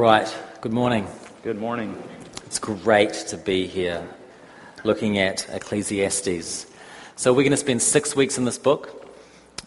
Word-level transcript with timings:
Right, 0.00 0.34
good 0.62 0.72
morning. 0.72 1.06
Good 1.42 1.58
morning. 1.58 2.02
It's 2.46 2.58
great 2.58 3.12
to 3.28 3.36
be 3.36 3.66
here 3.66 4.08
looking 4.82 5.18
at 5.18 5.46
Ecclesiastes. 5.50 6.66
So, 7.16 7.34
we're 7.34 7.42
going 7.42 7.50
to 7.50 7.58
spend 7.58 7.82
six 7.82 8.16
weeks 8.16 8.38
in 8.38 8.46
this 8.46 8.56
book. 8.56 9.12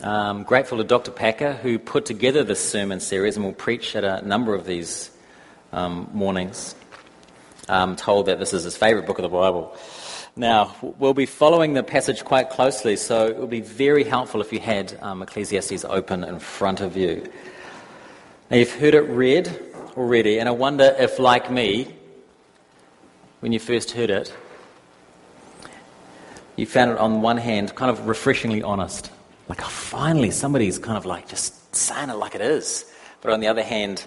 Um, 0.01 0.41
grateful 0.41 0.79
to 0.79 0.83
Dr. 0.83 1.11
Packer, 1.11 1.53
who 1.53 1.77
put 1.77 2.07
together 2.07 2.43
this 2.43 2.67
sermon 2.67 2.99
series 2.99 3.35
and 3.35 3.45
will 3.45 3.53
preach 3.53 3.95
at 3.95 4.03
a 4.03 4.27
number 4.27 4.55
of 4.55 4.65
these 4.65 5.11
um, 5.71 6.09
mornings. 6.13 6.73
I'm 7.69 7.95
told 7.95 8.25
that 8.25 8.39
this 8.39 8.53
is 8.53 8.63
his 8.63 8.75
favourite 8.75 9.05
book 9.05 9.19
of 9.19 9.23
the 9.23 9.29
Bible. 9.29 9.77
Now, 10.35 10.75
we'll 10.81 11.13
be 11.13 11.27
following 11.27 11.75
the 11.75 11.83
passage 11.83 12.25
quite 12.25 12.49
closely, 12.49 12.95
so 12.95 13.27
it 13.27 13.37
would 13.37 13.51
be 13.51 13.61
very 13.61 14.03
helpful 14.03 14.41
if 14.41 14.51
you 14.51 14.59
had 14.59 14.97
um, 14.99 15.21
Ecclesiastes 15.21 15.85
open 15.85 16.23
in 16.23 16.39
front 16.39 16.81
of 16.81 16.97
you. 16.97 17.31
Now, 18.49 18.57
you've 18.57 18.73
heard 18.73 18.95
it 18.95 19.01
read 19.01 19.72
already, 19.95 20.39
and 20.39 20.47
I 20.47 20.51
wonder 20.51 20.95
if, 20.97 21.19
like 21.19 21.51
me, 21.51 21.93
when 23.39 23.51
you 23.51 23.59
first 23.59 23.91
heard 23.91 24.09
it, 24.09 24.33
you 26.55 26.65
found 26.65 26.91
it 26.91 26.97
on 26.97 27.21
one 27.21 27.37
hand 27.37 27.75
kind 27.75 27.91
of 27.91 28.07
refreshingly 28.07 28.61
honest. 28.61 29.11
Like, 29.49 29.61
oh, 29.61 29.69
finally, 29.69 30.31
somebody's 30.31 30.79
kind 30.79 30.97
of 30.97 31.05
like 31.05 31.27
just 31.27 31.75
saying 31.75 32.09
it 32.09 32.15
like 32.15 32.35
it 32.35 32.41
is. 32.41 32.91
But 33.21 33.33
on 33.33 33.39
the 33.39 33.47
other 33.47 33.63
hand, 33.63 34.05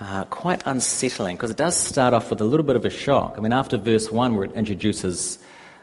uh, 0.00 0.24
quite 0.24 0.62
unsettling 0.66 1.36
because 1.36 1.50
it 1.50 1.56
does 1.56 1.76
start 1.76 2.14
off 2.14 2.30
with 2.30 2.40
a 2.40 2.44
little 2.44 2.64
bit 2.64 2.76
of 2.76 2.84
a 2.84 2.90
shock. 2.90 3.34
I 3.36 3.40
mean, 3.40 3.52
after 3.52 3.76
verse 3.76 4.10
1, 4.10 4.34
where 4.34 4.44
it 4.44 4.52
introduces 4.52 5.38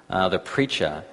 uh, 0.10 0.30
the 0.30 0.40
preacher, 0.40 1.04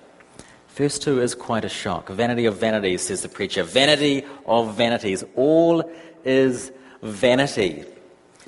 verse 0.70 0.98
2 0.98 1.20
is 1.20 1.34
quite 1.34 1.64
a 1.64 1.68
shock. 1.68 2.08
Vanity 2.08 2.46
of 2.46 2.56
vanities, 2.56 3.02
says 3.02 3.22
the 3.22 3.28
preacher. 3.28 3.62
Vanity 3.62 4.24
of 4.46 4.74
vanities. 4.74 5.24
All 5.34 5.90
is 6.24 6.72
vanity. 7.02 7.84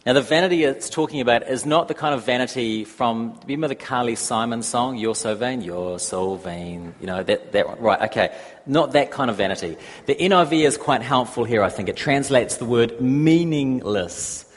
Now, 0.09 0.15
the 0.15 0.23
vanity 0.23 0.65
it's 0.65 0.89
talking 0.89 1.21
about 1.21 1.47
is 1.51 1.67
not 1.67 1.87
the 1.87 1.93
kind 1.93 2.15
of 2.15 2.25
vanity 2.25 2.85
from, 2.85 3.39
remember 3.43 3.69
the 3.69 3.75
Carly 3.75 4.15
Simon 4.15 4.63
song, 4.63 4.97
You're 4.97 5.15
So 5.15 5.35
Vain? 5.35 5.61
You're 5.61 5.99
So 5.99 6.37
Vain. 6.37 6.95
You 6.99 7.07
know, 7.07 7.23
that, 7.23 7.53
that, 7.53 7.79
right, 7.79 8.01
okay. 8.05 8.35
Not 8.65 8.93
that 8.93 9.11
kind 9.11 9.29
of 9.29 9.37
vanity. 9.37 9.77
The 10.07 10.15
NIV 10.15 10.65
is 10.65 10.79
quite 10.79 11.03
helpful 11.03 11.45
here, 11.45 11.63
I 11.63 11.69
think. 11.69 11.91
It 11.91 11.97
translates 11.99 12.57
the 12.57 12.65
word 12.65 12.99
meaningless. 13.03 14.51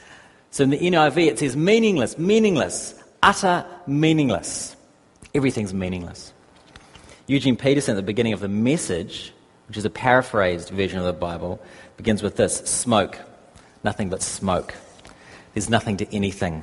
So 0.52 0.64
in 0.64 0.70
the 0.70 0.78
NIV, 0.78 1.26
it 1.26 1.38
says 1.38 1.54
meaningless, 1.54 2.16
meaningless, 2.16 2.94
utter 3.22 3.66
meaningless. 3.86 4.74
Everything's 5.34 5.74
meaningless. 5.74 6.32
Eugene 7.26 7.58
Peterson, 7.58 7.92
at 7.92 7.96
the 7.96 8.02
beginning 8.02 8.32
of 8.32 8.40
the 8.40 8.48
message, 8.48 9.34
which 9.68 9.76
is 9.76 9.84
a 9.84 9.90
paraphrased 9.90 10.70
version 10.70 10.98
of 10.98 11.04
the 11.04 11.12
Bible, 11.12 11.62
begins 11.98 12.22
with 12.22 12.36
this 12.36 12.56
smoke. 12.56 13.18
Nothing 13.84 14.08
but 14.08 14.22
smoke. 14.22 14.74
There's 15.54 15.68
nothing 15.68 15.98
to 15.98 16.14
anything. 16.14 16.62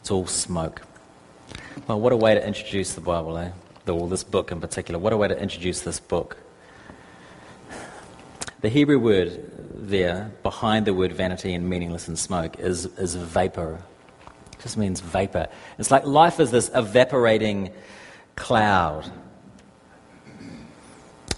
It's 0.00 0.10
all 0.10 0.26
smoke. 0.26 0.82
Well, 1.86 2.00
what 2.00 2.12
a 2.12 2.16
way 2.16 2.34
to 2.34 2.46
introduce 2.46 2.94
the 2.94 3.00
Bible, 3.00 3.36
eh? 3.36 3.50
This 3.84 4.24
book 4.24 4.50
in 4.50 4.60
particular. 4.60 4.98
What 4.98 5.12
a 5.12 5.16
way 5.16 5.28
to 5.28 5.38
introduce 5.38 5.80
this 5.80 6.00
book. 6.00 6.38
The 8.62 8.70
Hebrew 8.70 8.98
word 8.98 9.50
there, 9.74 10.32
behind 10.42 10.86
the 10.86 10.94
word 10.94 11.12
vanity 11.12 11.52
and 11.52 11.68
meaningless 11.68 12.08
and 12.08 12.18
smoke, 12.18 12.58
is, 12.58 12.86
is 12.86 13.14
vapor. 13.14 13.82
It 14.52 14.62
just 14.62 14.78
means 14.78 15.00
vapor. 15.00 15.48
It's 15.78 15.90
like 15.90 16.06
life 16.06 16.40
is 16.40 16.50
this 16.50 16.70
evaporating 16.74 17.72
cloud. 18.36 19.10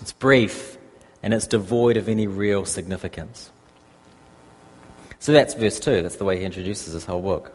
It's 0.01 0.13
brief 0.13 0.79
and 1.21 1.35
it's 1.35 1.49
devoid 1.49 1.97
of 1.97 2.09
any 2.09 2.29
real 2.29 2.65
significance. 2.65 3.51
So 5.27 5.33
that's 5.33 5.55
verse 5.55 5.81
2. 5.81 6.03
That's 6.03 6.15
the 6.15 6.25
way 6.25 6.39
he 6.39 6.45
introduces 6.45 6.93
this 6.93 7.05
whole 7.05 7.21
book. 7.21 7.53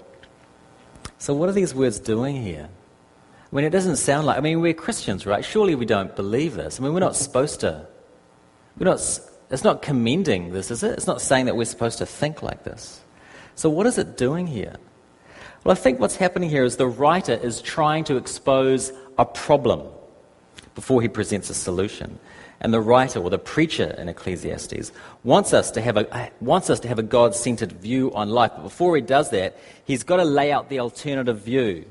So, 1.19 1.33
what 1.33 1.47
are 1.47 1.53
these 1.53 1.73
words 1.73 2.02
doing 2.02 2.36
here? 2.36 2.67
I 2.69 3.55
mean, 3.55 3.64
it 3.64 3.69
doesn't 3.69 3.95
sound 3.95 4.27
like. 4.27 4.38
I 4.38 4.41
mean, 4.41 4.59
we're 4.59 4.73
Christians, 4.73 5.25
right? 5.25 5.45
Surely 5.45 5.73
we 5.73 5.86
don't 5.86 6.14
believe 6.14 6.55
this. 6.55 6.77
I 6.77 6.83
mean, 6.83 6.94
we're 6.94 6.99
not 6.99 7.15
supposed 7.15 7.61
to. 7.61 7.87
We're 8.77 8.87
not, 8.87 8.99
it's 9.49 9.64
not 9.64 9.81
commending 9.81 10.52
this, 10.52 10.70
is 10.70 10.83
it? 10.83 10.92
It's 10.98 11.08
not 11.08 11.21
saying 11.21 11.45
that 11.45 11.55
we're 11.55 11.64
supposed 11.64 11.99
to 11.99 12.05
think 12.05 12.43
like 12.43 12.65
this. 12.65 12.99
So, 13.55 13.70
what 13.70 13.86
is 13.86 13.98
it 13.98 14.17
doing 14.17 14.48
here? 14.48 14.76
Well, 15.64 15.71
I 15.71 15.76
think 15.76 15.98
what's 16.02 16.17
happening 16.17 16.49
here 16.49 16.65
is 16.65 16.76
the 16.76 16.87
writer 16.87 17.36
is 17.36 17.61
trying 17.61 18.04
to 18.04 18.17
expose 18.17 18.92
a 19.17 19.23
problem 19.23 19.87
before 20.81 20.99
he 20.99 21.08
presents 21.08 21.47
a 21.52 21.53
solution. 21.53 22.17
And 22.59 22.73
the 22.73 22.81
writer 22.81 23.19
or 23.19 23.30
the 23.30 23.37
preacher 23.37 23.93
in 23.99 24.09
Ecclesiastes 24.09 24.92
wants 25.23 25.53
us 25.53 25.69
to 25.71 25.80
have 25.80 25.95
a, 25.95 26.31
wants 26.42 26.71
us 26.71 26.80
to 26.80 26.87
have 26.87 26.97
a 26.97 27.03
God 27.03 27.36
centered 27.36 27.71
view 27.73 28.11
on 28.15 28.30
life. 28.30 28.53
But 28.55 28.64
before 28.64 28.95
he 28.95 29.02
does 29.03 29.30
that, 29.30 29.58
he's 29.86 30.03
got 30.03 30.17
to 30.17 30.23
lay 30.23 30.52
out 30.52 30.69
the 30.69 30.80
alternative 30.80 31.39
view. 31.42 31.86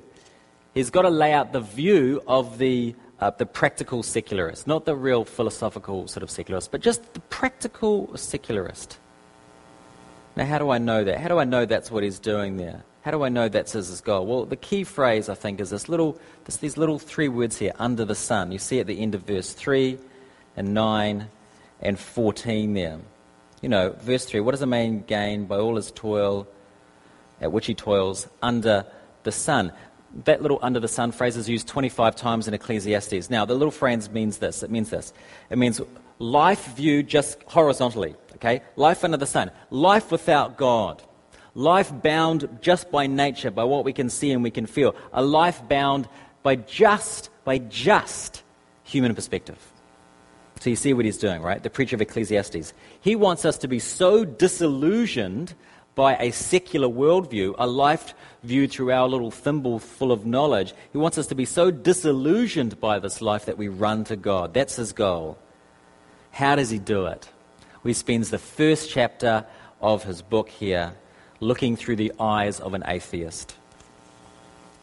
He's 0.75 0.91
got 0.91 1.03
to 1.03 1.09
lay 1.09 1.33
out 1.33 1.53
the 1.53 1.61
view 1.61 2.21
of 2.27 2.59
the, 2.59 2.97
uh, 3.21 3.31
the 3.31 3.47
practical 3.47 4.03
secularist, 4.03 4.67
not 4.67 4.87
the 4.87 4.97
real 4.97 5.25
philosophical 5.25 6.09
sort 6.09 6.25
of 6.25 6.31
secularist, 6.31 6.73
but 6.73 6.81
just 6.81 7.15
the 7.15 7.21
practical 7.21 8.11
secularist. 8.17 8.99
Now, 10.35 10.47
how 10.47 10.59
do 10.59 10.71
I 10.71 10.79
know 10.79 11.05
that? 11.05 11.21
How 11.21 11.29
do 11.29 11.39
I 11.39 11.45
know 11.45 11.65
that's 11.65 11.93
what 11.93 12.03
he's 12.03 12.19
doing 12.19 12.57
there? 12.57 12.83
How 13.03 13.11
do 13.11 13.23
I 13.23 13.31
know 13.31 13.49
that's 13.49 13.73
his 13.73 14.01
goal? 14.03 14.27
Well, 14.27 14.45
the 14.45 14.57
key 14.57 14.85
phrase, 14.85 15.29
I 15.29 15.35
think, 15.35 15.61
is 15.61 15.71
this 15.71 15.89
little, 15.89 16.19
this, 16.45 16.59
these 16.59 16.77
little 16.77 16.99
three 16.99 17.29
words 17.29 17.57
here, 17.57 17.73
under 17.79 18.05
the 18.05 18.15
sun. 18.15 18.53
You 18.53 18.59
see 18.59 18.79
at 18.79 18.87
the 18.87 19.01
end 19.01 19.15
of 19.15 19.23
verse 19.23 19.53
3 19.53 19.99
and 20.57 20.75
9 20.75 21.29
and 21.81 21.99
14 21.99 22.75
there. 22.75 22.99
You 23.63 23.69
know, 23.71 23.95
verse 24.01 24.27
3 24.27 24.41
What 24.41 24.53
does 24.53 24.63
a 24.63 24.67
man 24.67 25.03
gain 25.07 25.47
by 25.47 25.57
all 25.57 25.77
his 25.77 25.91
toil 25.91 26.47
at 27.41 27.53
which 27.53 27.67
he 27.67 27.75
toils 27.75 28.29
under 28.43 28.85
the 29.23 29.33
sun? 29.33 29.73
That 30.25 30.43
little 30.43 30.59
under 30.61 30.81
the 30.81 30.89
sun 30.89 31.13
phrase 31.13 31.37
is 31.37 31.49
used 31.49 31.69
25 31.69 32.17
times 32.17 32.49
in 32.49 32.55
Ecclesiastes. 32.55 33.31
Now, 33.31 33.47
the 33.47 33.55
little 33.55 33.71
phrase 33.71 34.11
means 34.11 34.39
this. 34.39 34.63
It 34.63 34.71
means 34.71 34.91
this. 34.91 35.15
It 35.49 35.57
means 35.57 35.81
life 36.19 36.67
viewed 36.75 37.09
just 37.09 37.43
horizontally, 37.45 38.17
okay? 38.35 38.61
Life 38.77 39.05
under 39.05 39.17
the 39.17 39.27
sun. 39.27 39.53
Life 39.71 40.11
without 40.11 40.59
God. 40.59 41.03
Life 41.55 41.93
bound 42.03 42.59
just 42.61 42.91
by 42.91 43.07
nature, 43.07 43.51
by 43.51 43.65
what 43.65 43.85
we 43.85 43.93
can 43.93 44.09
see 44.09 44.31
and 44.31 44.43
we 44.43 44.51
can 44.51 44.67
feel. 44.67 44.95
A 45.13 45.23
life 45.23 45.67
bound 45.69 46.09
by 46.43 46.57
just, 46.57 47.31
by 47.45 47.59
just 47.59 48.43
human 48.85 49.15
perspective. 49.15 49.59
So 50.61 50.71
you 50.71 50.77
see 50.77 50.93
what 50.93 51.05
he's 51.05 51.19
doing, 51.19 51.43
right? 51.43 51.63
The 51.63 51.71
preacher 51.71 51.97
of 51.97 52.03
Ecclesiastes. 52.03 52.75
He 53.01 53.17
wants 53.17 53.45
us 53.45 53.57
to 53.59 53.69
be 53.69 53.79
so 53.79 54.25
disillusioned 54.25 55.55
by 55.95 56.17
a 56.17 56.31
secular 56.31 56.89
worldview, 56.89 57.55
a 57.59 57.67
life 57.67 58.15
viewed 58.43 58.71
through 58.71 58.93
our 58.93 59.09
little 59.09 59.31
thimble 59.31 59.79
full 59.79 60.13
of 60.13 60.25
knowledge. 60.25 60.73
He 60.93 60.99
wants 60.99 61.19
us 61.19 61.27
to 61.29 61.35
be 61.35 61.45
so 61.45 61.71
disillusioned 61.71 62.79
by 62.81 62.99
this 62.99 63.21
life 63.21 63.47
that 63.47 63.59
we 63.59 63.69
run 63.69 64.05
to 64.05 64.17
God. 64.17 64.55
That's 64.55 64.77
his 64.77 64.93
goal. 64.93 65.39
How 66.31 66.57
does 66.57 66.71
he 66.71 66.79
do 66.79 67.07
it? 67.07 67.29
He 67.83 67.93
spends 67.93 68.31
the 68.31 68.39
first 68.39 68.91
chapter 68.91 69.47
of 69.81 70.05
his 70.05 70.23
book 70.23 70.49
here 70.49 70.95
looking 71.41 71.77
through 71.77 71.97
the 71.97 72.13
eyes 72.21 72.61
of 72.61 72.75
an 72.75 72.83
atheist. 72.87 73.57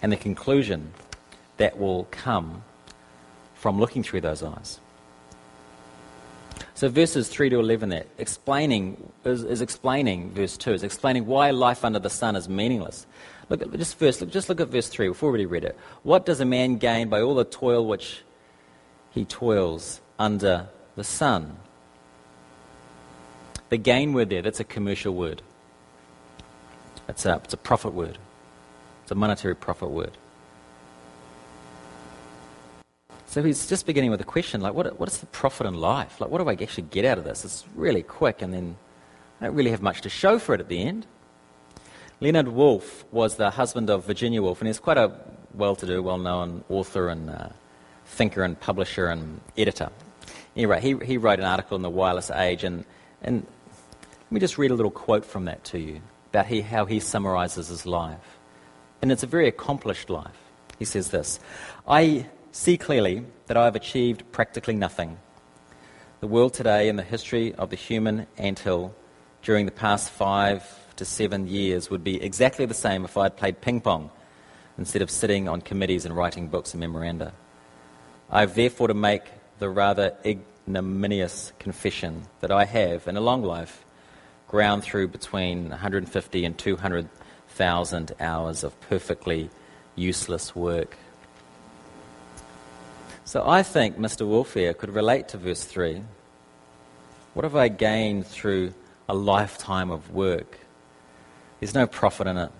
And 0.01 0.11
the 0.11 0.17
conclusion 0.17 0.91
that 1.57 1.79
will 1.79 2.07
come 2.11 2.63
from 3.55 3.79
looking 3.79 4.03
through 4.03 4.21
those 4.21 4.43
eyes. 4.43 4.79
So 6.75 6.89
verses 6.89 7.27
3 7.27 7.49
to 7.49 7.59
11 7.59 7.89
there, 7.89 8.05
explaining, 8.19 9.11
is, 9.25 9.43
is, 9.43 9.61
explaining, 9.61 10.31
verse 10.31 10.57
2, 10.57 10.73
is 10.73 10.83
explaining 10.83 11.25
why 11.25 11.49
life 11.49 11.83
under 11.83 11.97
the 11.97 12.09
sun 12.09 12.35
is 12.35 12.47
meaningless. 12.47 13.07
Look 13.49 13.63
at, 13.63 13.71
just 13.73 13.97
first, 13.97 14.21
look, 14.21 14.29
just 14.29 14.47
look 14.49 14.61
at 14.61 14.67
verse 14.67 14.87
3, 14.87 15.09
we've 15.09 15.23
already 15.23 15.47
read 15.47 15.63
it. 15.63 15.75
What 16.03 16.25
does 16.25 16.39
a 16.39 16.45
man 16.45 16.77
gain 16.77 17.09
by 17.09 17.21
all 17.21 17.33
the 17.33 17.45
toil 17.45 17.85
which 17.85 18.21
he 19.09 19.25
toils 19.25 20.01
under 20.19 20.67
the 20.95 21.03
sun? 21.03 21.57
The 23.69 23.77
gain 23.77 24.13
word 24.13 24.29
there, 24.29 24.43
that's 24.43 24.59
a 24.59 24.63
commercial 24.63 25.15
word. 25.15 25.41
It's 27.07 27.25
a, 27.25 27.41
it's 27.43 27.53
a 27.53 27.57
profit 27.57 27.93
word. 27.93 28.17
It's 29.03 29.11
a 29.11 29.15
monetary 29.15 29.55
profit 29.55 29.89
word. 29.89 30.11
So 33.27 33.43
he's 33.43 33.67
just 33.67 33.85
beginning 33.85 34.11
with 34.11 34.21
a 34.21 34.25
question 34.25 34.61
like, 34.61 34.73
what, 34.73 34.99
what 34.99 35.09
is 35.09 35.17
the 35.19 35.25
profit 35.27 35.67
in 35.67 35.73
life? 35.75 36.19
Like, 36.19 36.29
what 36.29 36.39
do 36.39 36.49
I 36.49 36.53
actually 36.53 36.87
get 36.89 37.05
out 37.05 37.17
of 37.17 37.23
this? 37.23 37.45
It's 37.45 37.65
really 37.75 38.03
quick, 38.03 38.41
and 38.41 38.53
then 38.53 38.77
I 39.39 39.45
don't 39.45 39.55
really 39.55 39.71
have 39.71 39.81
much 39.81 40.01
to 40.01 40.09
show 40.09 40.39
for 40.39 40.55
it 40.55 40.61
at 40.61 40.69
the 40.69 40.81
end. 40.81 41.05
Leonard 42.19 42.47
Woolf 42.47 43.05
was 43.11 43.35
the 43.35 43.51
husband 43.51 43.89
of 43.89 44.05
Virginia 44.05 44.41
Woolf, 44.41 44.59
and 44.59 44.67
he's 44.67 44.79
quite 44.79 44.97
a 44.97 45.11
well 45.53 45.75
to 45.75 45.85
do, 45.85 46.01
well 46.01 46.17
known 46.17 46.63
author 46.69 47.09
and 47.09 47.29
uh, 47.29 47.49
thinker 48.05 48.43
and 48.43 48.59
publisher 48.59 49.07
and 49.07 49.39
editor. 49.57 49.89
Anyway, 50.55 50.81
he, 50.81 50.95
he 51.05 51.17
wrote 51.17 51.39
an 51.39 51.45
article 51.45 51.75
in 51.75 51.83
the 51.83 51.89
Wireless 51.89 52.31
Age, 52.31 52.63
and, 52.63 52.85
and 53.21 53.45
let 53.95 54.31
me 54.31 54.39
just 54.39 54.57
read 54.57 54.71
a 54.71 54.73
little 54.73 54.91
quote 54.91 55.25
from 55.25 55.45
that 55.45 55.63
to 55.65 55.79
you 55.79 56.01
about 56.29 56.47
he, 56.47 56.61
how 56.61 56.85
he 56.85 56.99
summarizes 56.99 57.67
his 57.67 57.85
life. 57.85 58.37
And 59.01 59.11
it's 59.11 59.23
a 59.23 59.27
very 59.27 59.47
accomplished 59.47 60.09
life. 60.09 60.37
He 60.79 60.85
says 60.85 61.09
this 61.11 61.39
I 61.87 62.27
see 62.51 62.77
clearly 62.77 63.25
that 63.47 63.57
I 63.57 63.65
have 63.65 63.75
achieved 63.75 64.31
practically 64.31 64.75
nothing. 64.75 65.17
The 66.19 66.27
world 66.27 66.53
today 66.53 66.89
and 66.89 66.97
the 66.97 67.03
history 67.03 67.53
of 67.55 67.69
the 67.69 67.75
human 67.75 68.25
anthill 68.37 68.95
during 69.43 69.65
the 69.65 69.71
past 69.71 70.09
five 70.09 70.63
to 70.95 71.05
seven 71.05 71.47
years 71.47 71.89
would 71.89 72.03
be 72.03 72.21
exactly 72.21 72.65
the 72.65 72.73
same 72.73 73.05
if 73.05 73.17
I 73.17 73.23
had 73.23 73.37
played 73.37 73.61
ping 73.61 73.81
pong 73.81 74.09
instead 74.77 75.01
of 75.01 75.11
sitting 75.11 75.47
on 75.47 75.61
committees 75.61 76.05
and 76.05 76.15
writing 76.15 76.47
books 76.47 76.73
and 76.73 76.81
memoranda. 76.81 77.33
I 78.29 78.41
have 78.41 78.55
therefore 78.55 78.87
to 78.87 78.93
make 78.93 79.23
the 79.59 79.69
rather 79.69 80.15
ignominious 80.25 81.53
confession 81.59 82.23
that 82.41 82.51
I 82.51 82.65
have, 82.65 83.07
in 83.07 83.15
a 83.15 83.21
long 83.21 83.43
life, 83.43 83.85
ground 84.47 84.83
through 84.83 85.09
between 85.09 85.69
150 85.69 86.45
and 86.45 86.57
200,000 86.57 88.11
hours 88.19 88.63
of 88.63 88.79
perfectly 88.81 89.49
useless 89.95 90.55
work. 90.55 90.97
So 93.25 93.47
I 93.47 93.61
think 93.61 93.97
Mr. 93.97 94.25
Woolf 94.25 94.53
here 94.53 94.73
could 94.73 94.93
relate 94.93 95.27
to 95.29 95.37
verse 95.37 95.65
3. 95.65 96.01
What 97.33 97.43
have 97.43 97.55
I 97.55 97.67
gained 97.67 98.25
through 98.25 98.73
a 99.09 99.13
lifetime 99.13 99.91
of 99.91 100.11
work? 100.11 100.59
There's 101.59 101.73
no 101.73 101.87
profit 101.87 102.27
in 102.27 102.37
it. 102.37 102.51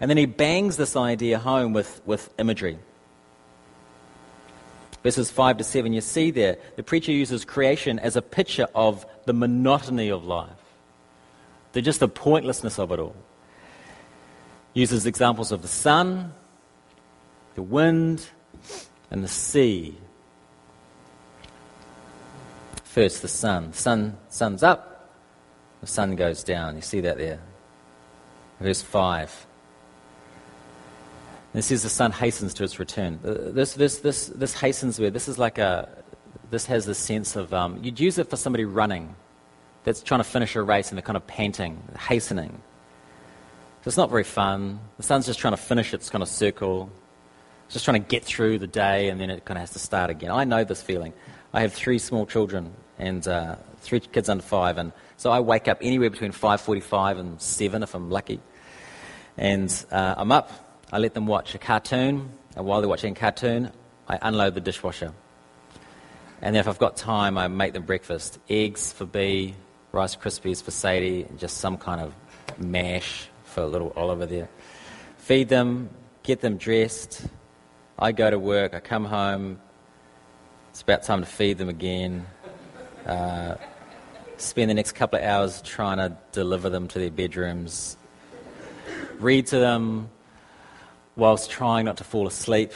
And 0.00 0.08
then 0.08 0.16
he 0.16 0.26
bangs 0.26 0.76
this 0.76 0.96
idea 0.96 1.38
home 1.38 1.72
with, 1.72 2.00
with 2.06 2.30
imagery. 2.38 2.78
Verses 5.02 5.30
5 5.30 5.58
to 5.58 5.64
7, 5.64 5.92
you 5.92 6.00
see 6.00 6.30
there, 6.30 6.58
the 6.76 6.82
preacher 6.82 7.12
uses 7.12 7.44
creation 7.44 7.98
as 7.98 8.16
a 8.16 8.22
picture 8.22 8.68
of 8.74 9.06
the 9.24 9.32
monotony 9.32 10.10
of 10.10 10.24
life, 10.24 10.59
the, 11.72 11.82
just 11.82 12.00
the 12.00 12.08
pointlessness 12.08 12.78
of 12.78 12.92
it 12.92 12.98
all. 12.98 13.16
Uses 14.74 15.06
examples 15.06 15.52
of 15.52 15.62
the 15.62 15.68
sun, 15.68 16.32
the 17.54 17.62
wind, 17.62 18.26
and 19.10 19.24
the 19.24 19.28
sea. 19.28 19.96
First, 22.84 23.22
the 23.22 23.28
sun. 23.28 23.70
The 23.70 23.76
Sun, 23.76 24.18
sun's 24.28 24.62
up, 24.62 25.10
the 25.80 25.86
sun 25.86 26.16
goes 26.16 26.44
down. 26.44 26.76
You 26.76 26.82
see 26.82 27.00
that 27.00 27.18
there. 27.18 27.40
Verse 28.60 28.82
5. 28.82 29.46
This 31.52 31.66
says 31.66 31.82
the 31.82 31.88
sun 31.88 32.12
hastens 32.12 32.54
to 32.54 32.64
its 32.64 32.78
return. 32.78 33.18
Uh, 33.24 33.50
this, 33.50 33.74
this, 33.74 33.98
this, 33.98 34.26
this 34.26 34.54
hastens 34.54 35.00
where 35.00 35.10
this 35.10 35.26
is 35.26 35.36
like 35.36 35.58
a, 35.58 35.88
this 36.50 36.66
has 36.66 36.86
the 36.86 36.94
sense 36.94 37.34
of, 37.34 37.52
um, 37.52 37.82
you'd 37.82 37.98
use 37.98 38.18
it 38.18 38.30
for 38.30 38.36
somebody 38.36 38.64
running 38.64 39.16
that's 39.84 40.02
trying 40.02 40.20
to 40.20 40.24
finish 40.24 40.56
a 40.56 40.62
race 40.62 40.90
and 40.90 40.98
they're 40.98 41.02
kind 41.02 41.16
of 41.16 41.26
panting, 41.26 41.82
hastening. 41.98 42.60
So 43.82 43.88
it's 43.88 43.96
not 43.96 44.10
very 44.10 44.24
fun. 44.24 44.80
The 44.98 45.02
sun's 45.02 45.26
just 45.26 45.38
trying 45.38 45.54
to 45.54 45.62
finish 45.62 45.94
its 45.94 46.10
kind 46.10 46.22
of 46.22 46.28
circle 46.28 46.90
it's 47.70 47.74
just 47.74 47.84
trying 47.84 48.02
to 48.02 48.08
get 48.08 48.24
through 48.24 48.58
the 48.58 48.66
day 48.66 49.10
and 49.10 49.20
then 49.20 49.30
it 49.30 49.44
kind 49.44 49.56
of 49.56 49.60
has 49.60 49.70
to 49.70 49.78
start 49.78 50.10
again. 50.10 50.32
I 50.32 50.42
know 50.42 50.64
this 50.64 50.82
feeling. 50.82 51.12
I 51.54 51.60
have 51.60 51.72
three 51.72 52.00
small 52.00 52.26
children 52.26 52.72
and 52.98 53.24
uh, 53.28 53.54
three 53.78 54.00
kids 54.00 54.28
under 54.28 54.42
five, 54.42 54.76
and 54.76 54.92
so 55.16 55.30
I 55.30 55.38
wake 55.38 55.68
up 55.68 55.78
anywhere 55.80 56.10
between 56.10 56.32
5:45 56.32 57.20
and 57.20 57.40
7 57.40 57.84
if 57.84 57.94
I'm 57.94 58.10
lucky. 58.10 58.40
And 59.36 59.70
uh, 59.92 60.16
I'm 60.16 60.32
up. 60.32 60.50
I 60.90 60.98
let 60.98 61.14
them 61.14 61.28
watch 61.28 61.54
a 61.54 61.58
cartoon, 61.58 62.32
and 62.56 62.66
while 62.66 62.80
they're 62.80 62.88
watching 62.88 63.12
a 63.12 63.16
cartoon, 63.16 63.70
I 64.08 64.18
unload 64.20 64.56
the 64.56 64.60
dishwasher. 64.60 65.12
And 66.42 66.56
then 66.56 66.58
if 66.58 66.66
I've 66.66 66.80
got 66.80 66.96
time, 66.96 67.38
I 67.38 67.46
make 67.46 67.72
them 67.72 67.84
breakfast: 67.84 68.40
eggs 68.48 68.92
for 68.92 69.06
B, 69.06 69.54
Rice 69.92 70.16
Krispies 70.16 70.62
for 70.62 70.70
Sadie, 70.70 71.24
and 71.24 71.38
just 71.38 71.58
some 71.58 71.76
kind 71.76 72.00
of 72.00 72.14
mash 72.58 73.28
for 73.44 73.64
little 73.64 73.92
Oliver 73.96 74.26
there. 74.26 74.48
Feed 75.18 75.48
them, 75.48 75.90
get 76.22 76.40
them 76.40 76.56
dressed, 76.56 77.26
I 77.98 78.12
go 78.12 78.30
to 78.30 78.38
work, 78.38 78.74
I 78.74 78.80
come 78.80 79.04
home, 79.04 79.60
it's 80.70 80.82
about 80.82 81.02
time 81.02 81.20
to 81.20 81.26
feed 81.26 81.58
them 81.58 81.68
again. 81.68 82.26
Uh, 83.04 83.56
spend 84.36 84.70
the 84.70 84.74
next 84.74 84.92
couple 84.92 85.18
of 85.18 85.24
hours 85.24 85.60
trying 85.62 85.98
to 85.98 86.16
deliver 86.32 86.70
them 86.70 86.86
to 86.88 86.98
their 86.98 87.10
bedrooms. 87.10 87.96
Read 89.18 89.48
to 89.48 89.58
them 89.58 90.08
whilst 91.16 91.50
trying 91.50 91.84
not 91.84 91.96
to 91.98 92.04
fall 92.04 92.26
asleep, 92.26 92.72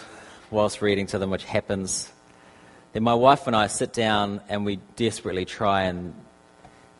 whilst 0.51 0.83
reading 0.83 1.07
to 1.07 1.19
them, 1.19 1.31
which 1.31 1.45
happens. 1.45 2.13
Then 2.93 3.03
my 3.03 3.15
wife 3.15 3.47
and 3.47 3.57
I 3.57 3.69
sit 3.69 3.93
down 3.93 4.41
and 4.49 4.65
we 4.65 4.77
desperately 4.97 5.45
try 5.45 5.85
and 5.85 6.15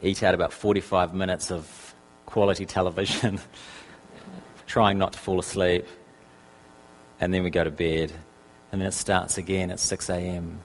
eat 0.05 0.23
out 0.23 0.35
about 0.35 0.53
45 0.53 1.15
minutes 1.15 1.51
of 1.51 1.95
quality 2.27 2.67
television, 2.67 3.41
trying 4.67 4.99
not 4.99 5.13
to 5.15 5.19
fall 5.19 5.39
asleep 5.39 5.87
and 7.21 7.33
then 7.33 7.43
we 7.43 7.51
go 7.51 7.65
to 7.65 7.71
bed, 7.71 8.13
and 8.73 8.81
then 8.81 8.89
it 8.89 8.93
starts 8.93 9.39
again 9.39 9.71
at 9.71 9.81
6 9.81 10.11
a.m. 10.11 10.61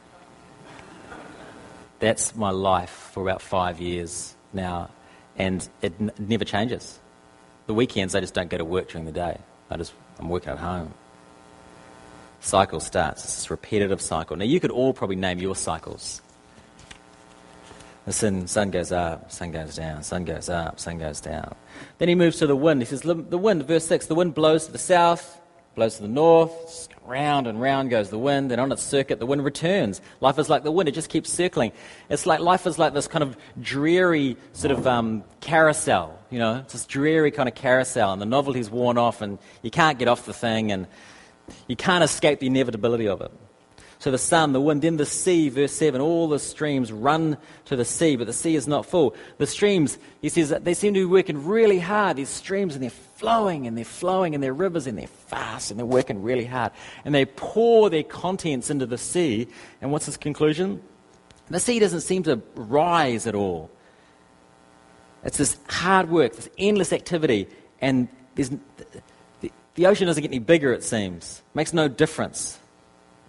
That's 1.99 2.35
my 2.35 2.49
life 2.49 2.89
for 3.13 3.23
about 3.23 3.41
five 3.41 3.79
years 3.79 4.35
now, 4.53 4.89
and 5.37 5.67
it 5.81 5.93
n- 5.99 6.11
never 6.17 6.45
changes. 6.45 6.99
The 7.67 7.73
weekends, 7.73 8.15
I 8.15 8.19
just 8.19 8.33
don't 8.33 8.49
go 8.49 8.57
to 8.57 8.65
work 8.65 8.89
during 8.89 9.05
the 9.05 9.11
day. 9.11 9.37
I 9.69 9.77
just, 9.77 9.93
I'm 10.17 10.29
working 10.29 10.49
at 10.49 10.57
home. 10.57 10.93
Cycle 12.41 12.79
starts. 12.79 13.23
It's 13.23 13.35
this 13.35 13.51
repetitive 13.51 14.01
cycle. 14.01 14.35
Now, 14.37 14.45
you 14.45 14.59
could 14.59 14.71
all 14.71 14.93
probably 14.93 15.17
name 15.17 15.39
your 15.39 15.55
cycles. 15.55 16.21
Sun, 18.09 18.47
sun 18.47 18.71
goes 18.71 18.91
up, 18.91 19.31
sun 19.31 19.51
goes 19.51 19.75
down, 19.75 20.03
sun 20.03 20.25
goes 20.25 20.49
up, 20.49 20.79
sun 20.79 20.97
goes 20.97 21.21
down. 21.21 21.55
Then 21.97 22.09
he 22.09 22.15
moves 22.15 22.37
to 22.39 22.47
the 22.47 22.55
wind. 22.55 22.81
He 22.81 22.85
says, 22.85 23.01
The 23.01 23.15
wind, 23.15 23.65
verse 23.65 23.85
6, 23.85 24.07
the 24.07 24.15
wind 24.15 24.33
blows 24.33 24.65
to 24.65 24.71
the 24.71 24.77
south, 24.77 25.39
blows 25.75 25.97
to 25.97 26.01
the 26.01 26.07
north, 26.07 26.87
round 27.05 27.47
and 27.47 27.59
round 27.61 27.89
goes 27.89 28.09
the 28.09 28.17
wind, 28.17 28.51
and 28.51 28.61
on 28.61 28.71
its 28.71 28.83
circuit, 28.83 29.19
the 29.19 29.25
wind 29.25 29.43
returns. 29.43 30.01
Life 30.21 30.39
is 30.39 30.49
like 30.49 30.63
the 30.63 30.71
wind, 30.71 30.87
it 30.87 30.93
just 30.93 31.09
keeps 31.09 31.31
circling. 31.31 31.71
It's 32.09 32.25
like 32.25 32.39
life 32.39 32.67
is 32.67 32.77
like 32.77 32.93
this 32.93 33.07
kind 33.07 33.23
of 33.23 33.37
dreary 33.59 34.37
sort 34.53 34.71
of 34.71 34.87
um, 34.87 35.23
carousel, 35.41 36.17
you 36.29 36.39
know, 36.39 36.57
it's 36.57 36.73
this 36.73 36.85
dreary 36.85 37.31
kind 37.31 37.49
of 37.49 37.55
carousel, 37.55 38.13
and 38.13 38.21
the 38.21 38.25
novelty's 38.25 38.69
worn 38.69 38.97
off, 38.97 39.21
and 39.21 39.39
you 39.61 39.71
can't 39.71 39.97
get 39.97 40.07
off 40.07 40.25
the 40.25 40.33
thing, 40.33 40.71
and 40.71 40.87
you 41.67 41.75
can't 41.75 42.03
escape 42.03 42.39
the 42.39 42.47
inevitability 42.47 43.07
of 43.07 43.21
it. 43.21 43.31
So 43.99 44.11
the 44.11 44.17
sun, 44.17 44.53
the 44.53 44.61
wind, 44.61 44.81
then 44.81 44.95
the 44.95 45.05
sea, 45.05 45.49
verse 45.49 45.73
7, 45.73 45.99
all 45.99 46.29
the 46.29 46.39
streams 46.39 46.89
run 46.89 47.37
to 47.65 47.75
the 47.75 47.83
sea, 47.83 48.15
but 48.15 48.27
the 48.27 48.33
sea 48.33 48.55
is 48.55 48.65
not 48.65 48.85
full. 48.85 49.13
The 49.39 49.45
streams, 49.45 49.97
he 50.21 50.29
says, 50.29 50.55
they 50.61 50.73
seem 50.73 50.93
to 50.93 51.01
be 51.01 51.05
working 51.05 51.45
really 51.45 51.79
hard, 51.79 52.15
these 52.15 52.29
streams, 52.29 52.75
and 52.75 52.83
they're 52.83 52.89
flowing 52.89 53.67
and 53.67 53.77
they're 53.77 53.83
flowing 53.83 54.33
and 54.33 54.41
they're 54.41 54.53
rivers 54.53 54.87
and 54.87 54.97
they're 54.97 55.07
fast 55.07 55.69
and 55.69 55.77
they're 55.77 55.85
working 55.85 56.23
really 56.23 56.45
hard. 56.45 56.71
And 57.03 57.13
they 57.13 57.25
pour 57.25 57.89
their 57.89 58.03
contents 58.03 58.69
into 58.69 58.85
the 58.85 58.97
sea. 58.97 59.49
And 59.81 59.91
what's 59.91 60.05
his 60.05 60.15
conclusion? 60.15 60.81
The 61.49 61.59
sea 61.59 61.79
doesn't 61.79 62.01
seem 62.01 62.23
to 62.23 62.41
rise 62.55 63.27
at 63.27 63.35
all. 63.35 63.69
It's 65.25 65.37
this 65.37 65.57
hard 65.67 66.09
work, 66.09 66.37
this 66.37 66.49
endless 66.57 66.93
activity, 66.93 67.49
and 67.81 68.07
the, 68.35 68.59
the 69.75 69.85
ocean 69.87 70.07
doesn't 70.07 70.21
get 70.21 70.29
any 70.29 70.39
bigger, 70.39 70.71
it 70.71 70.83
seems. 70.83 71.41
Makes 71.53 71.73
no 71.73 71.89
difference. 71.89 72.59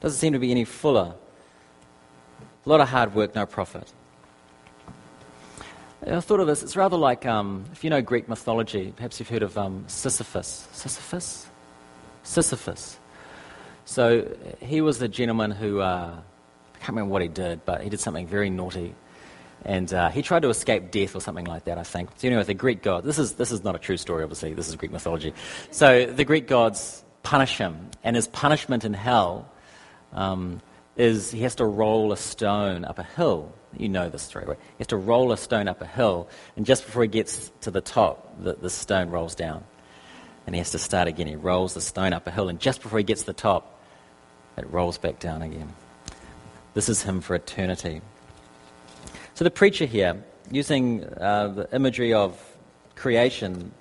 Doesn't 0.00 0.18
seem 0.18 0.32
to 0.32 0.38
be 0.38 0.50
any 0.50 0.64
fuller. 0.64 1.14
A 2.64 2.68
lot 2.68 2.80
of 2.80 2.88
hard 2.88 3.14
work, 3.14 3.34
no 3.34 3.46
profit. 3.46 3.92
I 6.06 6.20
thought 6.20 6.40
of 6.40 6.46
this. 6.46 6.62
It's 6.62 6.76
rather 6.76 6.96
like, 6.96 7.26
um, 7.26 7.66
if 7.72 7.84
you 7.84 7.90
know 7.90 8.00
Greek 8.00 8.28
mythology, 8.28 8.92
perhaps 8.96 9.20
you've 9.20 9.28
heard 9.28 9.42
of 9.42 9.58
um, 9.58 9.84
Sisyphus. 9.86 10.66
Sisyphus? 10.72 11.46
Sisyphus. 12.22 12.98
So 13.84 14.34
he 14.60 14.80
was 14.80 14.98
the 14.98 15.08
gentleman 15.08 15.50
who, 15.50 15.80
uh, 15.80 16.16
I 16.74 16.78
can't 16.78 16.90
remember 16.90 17.12
what 17.12 17.22
he 17.22 17.28
did, 17.28 17.64
but 17.66 17.82
he 17.82 17.90
did 17.90 18.00
something 18.00 18.26
very 18.26 18.48
naughty. 18.48 18.94
And 19.64 19.92
uh, 19.92 20.08
he 20.08 20.22
tried 20.22 20.40
to 20.42 20.48
escape 20.48 20.90
death 20.90 21.14
or 21.14 21.20
something 21.20 21.44
like 21.44 21.64
that, 21.64 21.76
I 21.76 21.82
think. 21.82 22.08
So 22.16 22.28
anyway, 22.28 22.44
the 22.44 22.54
Greek 22.54 22.82
god, 22.82 23.04
this 23.04 23.18
is, 23.18 23.34
this 23.34 23.52
is 23.52 23.62
not 23.62 23.74
a 23.74 23.78
true 23.78 23.98
story, 23.98 24.22
obviously. 24.22 24.54
This 24.54 24.68
is 24.68 24.76
Greek 24.76 24.90
mythology. 24.90 25.34
So 25.70 26.06
the 26.06 26.24
Greek 26.24 26.46
gods 26.46 27.04
punish 27.22 27.58
him. 27.58 27.90
And 28.02 28.16
his 28.16 28.26
punishment 28.26 28.86
in 28.86 28.94
hell 28.94 29.50
um, 30.12 30.60
is 30.96 31.30
he 31.30 31.40
has 31.42 31.54
to 31.56 31.64
roll 31.64 32.12
a 32.12 32.16
stone 32.16 32.84
up 32.84 32.98
a 32.98 33.02
hill. 33.02 33.52
You 33.76 33.88
know 33.88 34.08
this 34.08 34.22
story, 34.22 34.44
right? 34.46 34.58
He 34.58 34.78
has 34.78 34.88
to 34.88 34.96
roll 34.96 35.32
a 35.32 35.36
stone 35.36 35.68
up 35.68 35.80
a 35.80 35.86
hill, 35.86 36.28
and 36.56 36.66
just 36.66 36.84
before 36.84 37.02
he 37.02 37.08
gets 37.08 37.50
to 37.62 37.70
the 37.70 37.80
top, 37.80 38.36
the, 38.42 38.54
the 38.54 38.70
stone 38.70 39.10
rolls 39.10 39.34
down. 39.34 39.64
And 40.46 40.54
he 40.54 40.58
has 40.58 40.72
to 40.72 40.78
start 40.78 41.06
again. 41.06 41.26
He 41.26 41.36
rolls 41.36 41.74
the 41.74 41.80
stone 41.80 42.12
up 42.12 42.26
a 42.26 42.30
hill, 42.30 42.48
and 42.48 42.58
just 42.58 42.82
before 42.82 42.98
he 42.98 43.04
gets 43.04 43.22
to 43.22 43.26
the 43.26 43.32
top, 43.32 43.80
it 44.56 44.70
rolls 44.70 44.98
back 44.98 45.20
down 45.20 45.42
again. 45.42 45.72
This 46.74 46.88
is 46.88 47.02
him 47.02 47.20
for 47.20 47.34
eternity. 47.34 48.00
So 49.34 49.44
the 49.44 49.50
preacher 49.50 49.86
here, 49.86 50.22
using 50.50 51.04
uh, 51.04 51.48
the 51.48 51.68
imagery 51.74 52.12
of 52.12 52.38
creation, 52.96 53.72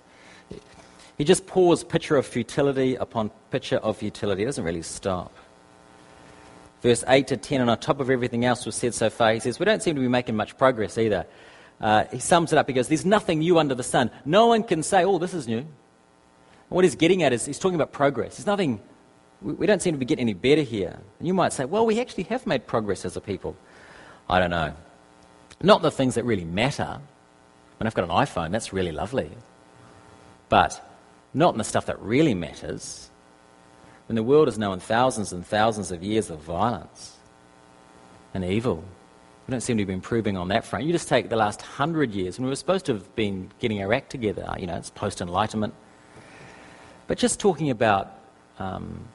he 1.17 1.23
just 1.25 1.47
pours 1.47 1.83
picture 1.83 2.15
of 2.15 2.25
futility 2.25 2.95
upon 2.95 3.31
picture 3.51 3.77
of 3.77 3.97
futility. 3.97 4.43
He 4.43 4.45
doesn't 4.45 4.63
really 4.63 4.83
stop 4.83 5.33
verse 6.81 7.03
8 7.07 7.27
to 7.27 7.37
10, 7.37 7.61
and 7.61 7.69
on 7.69 7.77
top 7.79 7.99
of 7.99 8.09
everything 8.09 8.45
else 8.45 8.65
we've 8.65 8.73
said 8.73 8.93
so 8.93 9.09
far, 9.09 9.33
he 9.33 9.39
says, 9.39 9.59
We 9.59 9.65
don't 9.65 9.81
seem 9.83 9.95
to 9.95 10.01
be 10.01 10.07
making 10.07 10.35
much 10.35 10.57
progress 10.57 10.97
either. 10.97 11.25
Uh, 11.81 12.05
he 12.11 12.19
sums 12.19 12.51
it 12.51 12.57
up. 12.57 12.67
He 12.67 12.73
goes, 12.73 12.87
There's 12.87 13.05
nothing 13.05 13.39
new 13.39 13.59
under 13.59 13.75
the 13.75 13.83
sun. 13.83 14.11
No 14.25 14.47
one 14.47 14.63
can 14.63 14.83
say, 14.83 15.03
Oh, 15.05 15.17
this 15.17 15.33
is 15.33 15.47
new. 15.47 15.65
What 16.69 16.83
he's 16.83 16.95
getting 16.95 17.23
at 17.23 17.33
is 17.33 17.45
he's 17.45 17.59
talking 17.59 17.75
about 17.75 17.91
progress. 17.91 18.37
There's 18.37 18.47
nothing, 18.47 18.81
we, 19.41 19.53
we 19.53 19.67
don't 19.67 19.81
seem 19.81 19.93
to 19.93 19.99
be 19.99 20.05
getting 20.05 20.23
any 20.23 20.33
better 20.33 20.61
here. 20.61 20.99
And 21.19 21.27
you 21.27 21.33
might 21.33 21.53
say, 21.53 21.65
Well, 21.65 21.85
we 21.85 21.99
actually 21.99 22.23
have 22.25 22.45
made 22.45 22.67
progress 22.67 23.05
as 23.05 23.17
a 23.17 23.21
people. 23.21 23.55
I 24.29 24.39
don't 24.39 24.51
know. 24.51 24.73
Not 25.61 25.81
the 25.81 25.91
things 25.91 26.15
that 26.15 26.25
really 26.25 26.45
matter. 26.45 26.99
When 27.77 27.87
I've 27.87 27.95
got 27.95 28.03
an 28.05 28.11
iPhone, 28.11 28.51
that's 28.51 28.73
really 28.73 28.91
lovely. 28.91 29.31
but 30.49 30.81
not 31.33 31.53
in 31.53 31.57
the 31.57 31.63
stuff 31.63 31.85
that 31.85 32.01
really 32.01 32.33
matters. 32.33 33.08
When 34.09 34.15
the 34.15 34.23
world 34.23 34.47
has 34.47 34.57
known 34.57 34.79
thousands 34.79 35.33
and 35.33 35.45
thousands 35.45 35.91
of 35.91 36.01
years 36.01 36.31
of 36.31 36.39
violence 36.39 37.15
and 38.33 38.43
evil, 38.43 38.83
we 39.45 39.51
don't 39.51 39.61
seem 39.61 39.77
to 39.77 39.85
be 39.85 39.93
improving 39.93 40.35
on 40.35 40.47
that 40.47 40.65
front. 40.65 40.85
You 40.85 40.91
just 40.91 41.07
take 41.07 41.29
the 41.29 41.35
last 41.35 41.61
hundred 41.61 42.11
years, 42.15 42.39
and 42.39 42.45
we 42.47 42.49
were 42.49 42.55
supposed 42.55 42.87
to 42.87 42.93
have 42.93 43.15
been 43.15 43.51
getting 43.59 43.83
our 43.83 43.93
act 43.93 44.09
together. 44.09 44.51
You 44.57 44.65
know, 44.65 44.77
it's 44.77 44.89
post 44.89 45.21
Enlightenment. 45.21 45.75
But 47.05 47.19
just 47.19 47.39
talking 47.39 47.69
about 47.69 48.17
um, 48.57 49.07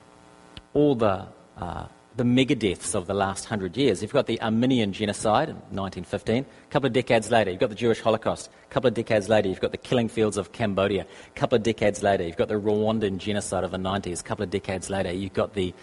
all 0.74 0.94
the, 0.94 1.26
uh, 1.58 1.86
the 2.16 2.24
mega 2.24 2.54
deaths 2.54 2.94
of 2.94 3.06
the 3.06 3.14
last 3.14 3.46
hundred 3.46 3.76
years, 3.76 4.00
you've 4.00 4.12
got 4.12 4.26
the 4.26 4.40
Armenian 4.40 4.92
genocide 4.92 5.48
in 5.48 5.56
1915. 5.56 6.44
A 6.44 6.72
couple 6.72 6.86
of 6.86 6.92
decades 6.92 7.30
later, 7.30 7.50
you've 7.50 7.60
got 7.60 7.70
the 7.70 7.74
Jewish 7.74 8.00
Holocaust. 8.00 8.50
A 8.64 8.72
couple 8.72 8.88
of 8.88 8.94
decades 8.94 9.28
later, 9.28 9.48
you've 9.48 9.60
got 9.60 9.72
the 9.72 9.78
killing 9.78 10.08
fields 10.08 10.36
of 10.36 10.52
Cambodia. 10.52 11.06
A 11.26 11.38
couple 11.38 11.56
of 11.56 11.64
decades 11.64 12.02
later, 12.02 12.22
you've 12.22 12.36
got 12.36 12.48
the 12.48 12.54
Rwandan 12.54 13.18
genocide 13.18 13.64
of 13.64 13.72
the 13.72 13.78
90s. 13.78 14.20
A 14.20 14.22
couple 14.22 14.44
of 14.44 14.50
decades 14.50 14.90
later, 14.90 15.10
you've 15.10 15.32
got 15.32 15.54
the 15.54 15.74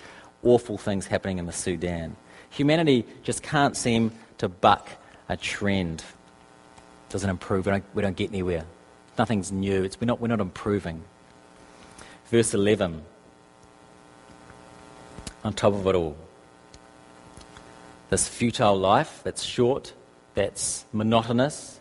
awful 0.43 0.77
things 0.77 1.05
happening 1.05 1.37
in 1.37 1.47
the 1.47 1.51
Sudan. 1.51 2.15
Humanity 2.49 3.05
just 3.23 3.43
can't 3.43 3.75
seem 3.75 4.11
to 4.37 4.47
buck 4.47 4.89
a 5.27 5.35
trend. 5.35 5.99
It 5.99 7.11
Doesn't 7.11 7.29
improve. 7.29 7.65
We 7.65 7.73
don't, 7.73 7.85
we 7.93 8.01
don't 8.01 8.15
get 8.15 8.29
anywhere. 8.29 8.65
Nothing's 9.17 9.51
new. 9.51 9.83
It's, 9.83 9.99
we're, 9.99 10.07
not, 10.07 10.21
we're 10.21 10.27
not 10.27 10.39
improving. 10.39 11.03
Verse 12.27 12.53
11. 12.53 13.03
On 15.43 15.53
top 15.53 15.73
of 15.73 15.87
it 15.87 15.95
all, 15.95 16.15
this 18.09 18.27
futile 18.27 18.77
life 18.77 19.21
that's 19.23 19.43
short, 19.43 19.93
that's 20.35 20.85
monotonous, 20.93 21.79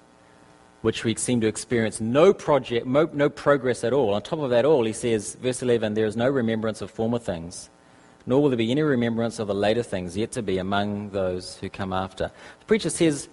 which 0.83 1.05
we 1.05 1.15
seem 1.17 1.41
to 1.43 1.47
experience 1.47 2.01
no 2.01 2.33
project, 2.33 2.87
no 2.87 3.29
progress 3.29 3.85
at 3.85 3.93
all. 3.93 4.15
On 4.15 4.23
top 4.23 4.39
of 4.39 4.51
that 4.51 4.65
all, 4.65 4.85
he 4.85 4.93
says, 4.93 5.35
verse 5.35 5.63
11, 5.63 5.95
there 5.95 6.07
is 6.07 6.17
no 6.17 6.29
remembrance 6.29 6.81
of 6.81 6.91
former 6.91 7.19
things 7.19 7.69
nor 8.27 8.43
will 8.43 8.51
there 8.51 8.57
be 8.57 8.71
any 8.71 8.83
remembrance 8.83 9.39
of 9.39 9.49
the 9.49 9.55
later 9.55 9.83
things 9.83 10.17
yet 10.17 10.33
to 10.33 10.43
be 10.43 10.59
among 10.59 11.11
those 11.11 11.57
who 11.57 11.69
come 11.69 11.93
after. 11.93 12.31
The 12.61 12.67
preacher 12.67 12.91
says, 12.91 13.29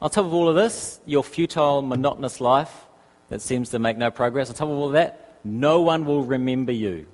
on 0.00 0.10
top 0.10 0.26
of 0.26 0.34
all 0.34 0.48
of 0.48 0.54
this, 0.54 1.00
your 1.06 1.24
futile, 1.24 1.82
monotonous 1.82 2.40
life 2.40 2.86
that 3.28 3.40
seems 3.40 3.70
to 3.70 3.78
make 3.78 3.96
no 3.96 4.10
progress, 4.10 4.48
on 4.48 4.54
top 4.54 4.68
of 4.68 4.76
all 4.76 4.86
of 4.86 4.92
that, 4.92 5.38
no 5.42 5.80
one 5.80 6.04
will 6.04 6.22
remember 6.22 6.72
you. 6.72 7.06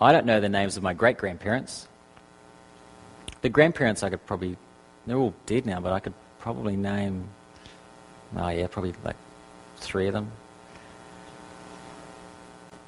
I 0.00 0.12
don't 0.12 0.24
know 0.24 0.40
the 0.40 0.48
names 0.48 0.76
of 0.76 0.82
my 0.82 0.94
great 0.94 1.18
grandparents. 1.18 1.86
The 3.42 3.48
grandparents, 3.50 4.02
I 4.02 4.10
could 4.10 4.24
probably, 4.26 4.56
they're 5.06 5.18
all 5.18 5.34
dead 5.46 5.66
now, 5.66 5.80
but 5.80 5.92
I 5.92 6.00
could 6.00 6.14
probably 6.38 6.76
name, 6.76 7.28
oh 8.36 8.48
yeah, 8.48 8.66
probably 8.66 8.94
like 9.04 9.16
three 9.76 10.06
of 10.06 10.14
them. 10.14 10.32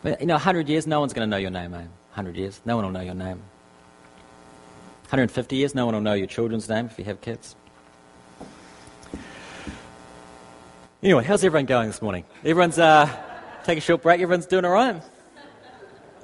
But, 0.03 0.21
you 0.21 0.27
know, 0.27 0.35
100 0.35 0.69
years, 0.69 0.87
no 0.87 1.01
one's 1.01 1.13
going 1.13 1.29
to 1.29 1.31
know 1.31 1.37
your 1.37 1.51
name, 1.51 1.71
man. 1.71 1.91
100 2.15 2.37
years, 2.37 2.61
no 2.65 2.77
one 2.77 2.85
will 2.85 2.93
know 2.93 3.01
your 3.01 3.15
name. 3.15 3.43
150 5.05 5.57
years, 5.57 5.75
no 5.75 5.85
one 5.85 5.95
will 5.95 6.01
know 6.01 6.15
your 6.15 6.27
children's 6.27 6.69
name 6.69 6.87
if 6.87 6.99
you 6.99 7.05
have 7.05 7.21
kids. 7.21 7.55
Anyway, 11.03 11.25
how's 11.25 11.45
everyone 11.45 11.67
going 11.67 11.89
this 11.89 12.01
morning? 12.01 12.25
Everyone's 12.45 12.79
uh, 12.79 13.09
take 13.65 13.77
a 13.77 13.81
short 13.81 14.03
break. 14.03 14.21
Everyone's 14.21 14.47
doing 14.47 14.65
all 14.65 14.73
right? 14.73 15.03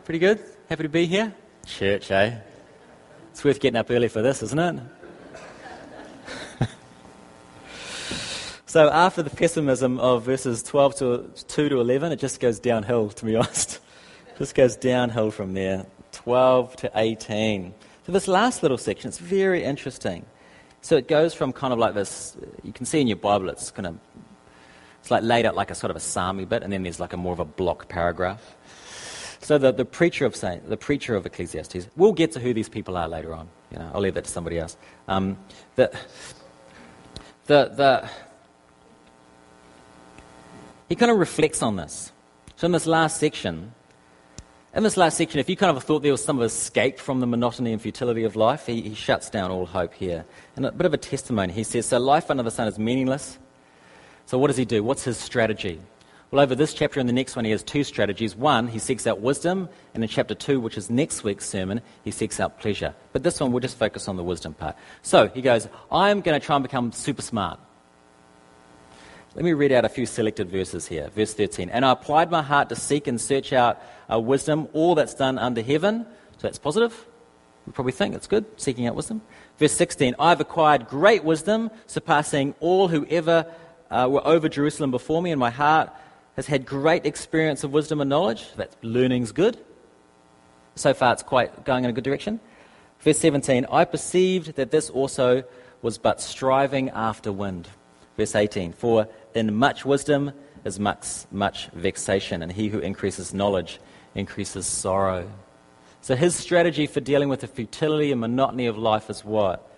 Pretty 0.04 0.20
good? 0.20 0.42
Happy 0.68 0.82
to 0.82 0.88
be 0.90 1.06
here? 1.06 1.32
Church, 1.64 2.10
eh? 2.10 2.36
It's 3.30 3.42
worth 3.42 3.58
getting 3.58 3.78
up 3.78 3.90
early 3.90 4.08
for 4.08 4.20
this, 4.20 4.42
isn't 4.42 4.58
it? 4.58 4.82
So 8.66 8.90
after 8.90 9.22
the 9.22 9.30
pessimism 9.30 9.98
of 9.98 10.24
verses 10.24 10.62
12 10.62 10.96
to 10.96 11.30
2 11.48 11.70
to 11.70 11.80
11, 11.80 12.12
it 12.12 12.16
just 12.18 12.38
goes 12.38 12.60
downhill, 12.60 13.08
to 13.08 13.24
be 13.24 13.34
honest. 13.36 13.80
just 14.36 14.54
goes 14.54 14.76
downhill 14.76 15.30
from 15.30 15.54
there. 15.54 15.86
12 16.12 16.76
to 16.76 16.90
18. 16.94 17.72
So 18.04 18.12
this 18.12 18.28
last 18.28 18.62
little 18.62 18.76
section, 18.76 19.08
it's 19.08 19.16
very 19.16 19.64
interesting. 19.64 20.26
So 20.82 20.98
it 20.98 21.08
goes 21.08 21.32
from 21.32 21.54
kind 21.54 21.72
of 21.72 21.78
like 21.78 21.94
this, 21.94 22.36
you 22.62 22.74
can 22.74 22.84
see 22.84 23.00
in 23.00 23.06
your 23.06 23.16
Bible, 23.16 23.48
it's 23.48 23.70
kind 23.70 23.86
of, 23.86 23.98
it's 25.00 25.10
like 25.10 25.22
laid 25.22 25.46
out 25.46 25.56
like 25.56 25.70
a 25.70 25.74
sort 25.74 25.90
of 25.90 25.96
a 25.96 26.00
psalmy 26.00 26.46
bit, 26.46 26.62
and 26.62 26.70
then 26.70 26.82
there's 26.82 27.00
like 27.00 27.14
a 27.14 27.16
more 27.16 27.32
of 27.32 27.40
a 27.40 27.46
block 27.46 27.88
paragraph. 27.88 28.54
So 29.40 29.58
the, 29.58 29.72
the 29.72 29.84
preacher 29.84 30.26
of 30.26 30.34
Saint, 30.34 30.68
the 30.68 30.76
preacher 30.76 31.14
of 31.14 31.24
Ecclesiastes, 31.24 31.88
we'll 31.96 32.12
get 32.12 32.32
to 32.32 32.40
who 32.40 32.52
these 32.52 32.68
people 32.68 32.96
are 32.96 33.08
later 33.08 33.34
on. 33.34 33.48
You 33.70 33.78
know, 33.78 33.90
I'll 33.94 34.00
leave 34.00 34.14
that 34.14 34.24
to 34.24 34.30
somebody 34.30 34.58
else. 34.58 34.76
Um, 35.06 35.38
the, 35.76 35.96
the, 37.46 37.72
the, 37.74 38.10
he 40.88 40.96
kind 40.96 41.10
of 41.10 41.18
reflects 41.18 41.62
on 41.62 41.76
this. 41.76 42.12
So, 42.56 42.66
in 42.66 42.72
this 42.72 42.86
last 42.86 43.20
section, 43.20 43.72
in 44.74 44.82
this 44.82 44.96
last 44.96 45.16
section, 45.16 45.38
if 45.38 45.48
you 45.48 45.56
kind 45.56 45.76
of 45.76 45.82
thought 45.84 46.02
there 46.02 46.12
was 46.12 46.24
some 46.24 46.42
escape 46.42 46.98
from 46.98 47.20
the 47.20 47.26
monotony 47.26 47.72
and 47.72 47.80
futility 47.80 48.24
of 48.24 48.36
life, 48.36 48.66
he, 48.66 48.82
he 48.82 48.94
shuts 48.94 49.30
down 49.30 49.50
all 49.50 49.66
hope 49.66 49.94
here. 49.94 50.24
And 50.56 50.66
a 50.66 50.72
bit 50.72 50.86
of 50.86 50.94
a 50.94 50.98
testimony. 50.98 51.52
He 51.52 51.64
says, 51.64 51.86
So 51.86 51.98
life 51.98 52.30
under 52.30 52.42
the 52.42 52.50
sun 52.50 52.68
is 52.68 52.78
meaningless. 52.78 53.38
So, 54.26 54.38
what 54.38 54.48
does 54.48 54.56
he 54.56 54.64
do? 54.64 54.82
What's 54.82 55.04
his 55.04 55.16
strategy? 55.16 55.80
Well, 56.30 56.42
over 56.42 56.54
this 56.54 56.74
chapter 56.74 57.00
and 57.00 57.08
the 57.08 57.14
next 57.14 57.36
one, 57.36 57.46
he 57.46 57.52
has 57.52 57.62
two 57.62 57.82
strategies. 57.82 58.36
One, 58.36 58.68
he 58.68 58.78
seeks 58.78 59.06
out 59.06 59.20
wisdom, 59.20 59.66
and 59.94 60.04
in 60.04 60.10
chapter 60.10 60.34
two, 60.34 60.60
which 60.60 60.76
is 60.76 60.90
next 60.90 61.24
week's 61.24 61.46
sermon, 61.46 61.80
he 62.04 62.10
seeks 62.10 62.38
out 62.38 62.60
pleasure. 62.60 62.94
But 63.14 63.22
this 63.22 63.40
one, 63.40 63.50
we'll 63.50 63.60
just 63.60 63.78
focus 63.78 64.08
on 64.08 64.16
the 64.16 64.22
wisdom 64.22 64.52
part. 64.52 64.76
So 65.00 65.28
he 65.28 65.40
goes, 65.40 65.68
I'm 65.90 66.20
going 66.20 66.38
to 66.38 66.44
try 66.44 66.56
and 66.56 66.62
become 66.62 66.92
super 66.92 67.22
smart. 67.22 67.58
Let 69.36 69.44
me 69.44 69.54
read 69.54 69.72
out 69.72 69.86
a 69.86 69.88
few 69.88 70.04
selected 70.04 70.50
verses 70.50 70.86
here. 70.86 71.08
Verse 71.14 71.32
13. 71.32 71.70
And 71.70 71.82
I 71.82 71.92
applied 71.92 72.30
my 72.30 72.42
heart 72.42 72.68
to 72.68 72.76
seek 72.76 73.06
and 73.06 73.18
search 73.18 73.54
out 73.54 73.80
uh, 74.12 74.20
wisdom, 74.20 74.68
all 74.74 74.94
that's 74.94 75.14
done 75.14 75.38
under 75.38 75.62
heaven. 75.62 76.04
So 76.32 76.38
that's 76.42 76.58
positive. 76.58 77.06
We 77.64 77.72
probably 77.72 77.92
think 77.92 78.14
it's 78.14 78.26
good, 78.26 78.44
seeking 78.60 78.86
out 78.86 78.94
wisdom. 78.94 79.22
Verse 79.56 79.72
16. 79.72 80.14
I've 80.18 80.40
acquired 80.40 80.88
great 80.88 81.24
wisdom, 81.24 81.70
surpassing 81.86 82.54
all 82.60 82.88
who 82.88 83.06
ever 83.06 83.46
uh, 83.90 84.08
were 84.10 84.26
over 84.26 84.50
Jerusalem 84.50 84.90
before 84.90 85.22
me, 85.22 85.30
in 85.30 85.38
my 85.38 85.50
heart 85.50 85.90
has 86.38 86.46
had 86.46 86.64
great 86.64 87.04
experience 87.04 87.64
of 87.64 87.72
wisdom 87.72 88.00
and 88.00 88.08
knowledge. 88.08 88.54
That 88.54 88.70
learning's 88.80 89.32
good. 89.32 89.58
So 90.76 90.94
far, 90.94 91.12
it's 91.12 91.24
quite 91.24 91.64
going 91.64 91.82
in 91.82 91.90
a 91.90 91.92
good 91.92 92.04
direction. 92.04 92.38
Verse 93.00 93.18
17. 93.18 93.66
I 93.72 93.84
perceived 93.84 94.54
that 94.54 94.70
this 94.70 94.88
also 94.88 95.42
was 95.82 95.98
but 95.98 96.20
striving 96.20 96.90
after 96.90 97.32
wind. 97.32 97.66
Verse 98.16 98.36
18. 98.36 98.72
For 98.72 99.08
in 99.34 99.52
much 99.56 99.84
wisdom 99.84 100.30
is 100.64 100.78
much, 100.78 101.24
much 101.32 101.70
vexation, 101.70 102.40
and 102.40 102.52
he 102.52 102.68
who 102.68 102.78
increases 102.78 103.34
knowledge 103.34 103.80
increases 104.14 104.64
sorrow. 104.64 105.28
So 106.02 106.14
his 106.14 106.36
strategy 106.36 106.86
for 106.86 107.00
dealing 107.00 107.28
with 107.28 107.40
the 107.40 107.48
futility 107.48 108.12
and 108.12 108.20
monotony 108.20 108.66
of 108.66 108.78
life 108.78 109.10
is 109.10 109.24
what? 109.24 109.68